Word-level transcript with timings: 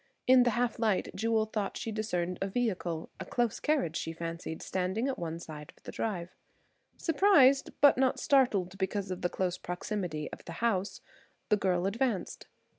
In 0.25 0.41
the 0.41 0.49
half 0.57 0.79
light 0.79 1.09
Jewel 1.15 1.45
thought 1.45 1.77
she 1.77 1.91
discerned 1.91 2.39
a 2.41 2.47
vehicle–a 2.47 3.25
close 3.25 3.59
carriage, 3.59 3.95
she 3.95 4.13
fancied–standing 4.13 5.07
at 5.07 5.19
one 5.19 5.37
side 5.37 5.71
of 5.77 5.83
the 5.83 5.91
drive. 5.91 6.33
Surprised, 6.97 7.69
but 7.81 7.99
not 7.99 8.19
startled, 8.19 8.79
because 8.79 9.11
of 9.11 9.21
the 9.21 9.29
close 9.29 9.59
proximity 9.59 10.27
of 10.33 10.43
the 10.45 10.53
house, 10.53 11.01
the 11.49 11.55
girl 11.57 11.85
advanced. 11.85 12.47